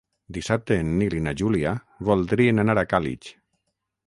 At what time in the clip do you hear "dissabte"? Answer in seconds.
0.35-0.77